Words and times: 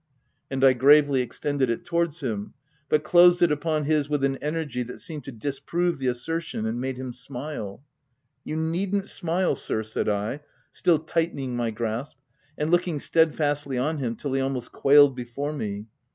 And 0.49 0.63
I 0.63 0.73
gravely 0.73 1.21
extended 1.21 1.69
it 1.69 1.85
towards 1.85 2.21
him— 2.21 2.55
but 2.89 3.03
closed 3.03 3.43
it 3.43 3.51
upon 3.51 3.83
his 3.83 4.09
with 4.09 4.23
an 4.23 4.37
energy 4.37 4.81
that 4.81 4.97
seemed 4.97 5.25
to 5.25 5.31
disprove 5.31 5.99
the 5.99 6.07
assertion, 6.07 6.65
and 6.65 6.81
made 6.81 6.97
him 6.97 7.13
smile." 7.13 7.83
You 8.43 8.55
needn't 8.57 9.05
smile, 9.07 9.53
sir/' 9.55 9.83
said 9.85 10.09
I, 10.09 10.39
still 10.71 10.97
tightening 10.97 11.55
my 11.55 11.69
grasp, 11.69 12.17
and 12.57 12.71
looking 12.71 12.97
steadfastly 12.97 13.77
on 13.77 13.99
him 13.99 14.15
till 14.15 14.33
he 14.33 14.41
almost 14.41 14.71
quailed 14.71 15.15
before 15.15 15.53
me. 15.53 15.85